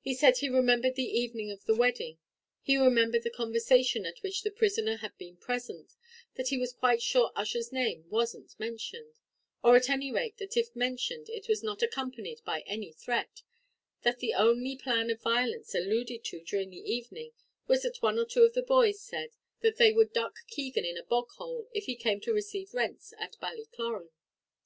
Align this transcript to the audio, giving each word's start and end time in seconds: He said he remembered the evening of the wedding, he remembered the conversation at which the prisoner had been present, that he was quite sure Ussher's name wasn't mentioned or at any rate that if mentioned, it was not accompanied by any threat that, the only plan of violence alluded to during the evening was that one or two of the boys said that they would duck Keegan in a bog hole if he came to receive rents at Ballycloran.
He 0.00 0.12
said 0.14 0.38
he 0.38 0.48
remembered 0.48 0.96
the 0.96 1.04
evening 1.06 1.52
of 1.52 1.66
the 1.66 1.76
wedding, 1.76 2.18
he 2.62 2.76
remembered 2.76 3.22
the 3.22 3.30
conversation 3.30 4.04
at 4.04 4.20
which 4.20 4.42
the 4.42 4.50
prisoner 4.50 4.96
had 4.96 5.16
been 5.18 5.36
present, 5.36 5.94
that 6.34 6.48
he 6.48 6.58
was 6.58 6.72
quite 6.72 7.00
sure 7.00 7.30
Ussher's 7.36 7.70
name 7.70 8.10
wasn't 8.10 8.58
mentioned 8.58 9.20
or 9.62 9.76
at 9.76 9.88
any 9.88 10.10
rate 10.10 10.38
that 10.38 10.56
if 10.56 10.74
mentioned, 10.74 11.28
it 11.28 11.46
was 11.46 11.62
not 11.62 11.80
accompanied 11.80 12.40
by 12.44 12.62
any 12.66 12.90
threat 12.92 13.42
that, 14.02 14.18
the 14.18 14.34
only 14.34 14.74
plan 14.76 15.10
of 15.12 15.22
violence 15.22 15.76
alluded 15.76 16.24
to 16.24 16.40
during 16.42 16.70
the 16.70 16.78
evening 16.78 17.30
was 17.68 17.82
that 17.82 18.02
one 18.02 18.18
or 18.18 18.24
two 18.24 18.42
of 18.42 18.54
the 18.54 18.62
boys 18.64 19.00
said 19.00 19.30
that 19.60 19.76
they 19.76 19.92
would 19.92 20.12
duck 20.12 20.34
Keegan 20.48 20.84
in 20.84 20.98
a 20.98 21.04
bog 21.04 21.30
hole 21.38 21.68
if 21.72 21.84
he 21.84 21.94
came 21.94 22.18
to 22.22 22.32
receive 22.34 22.74
rents 22.74 23.14
at 23.16 23.36
Ballycloran. 23.38 24.10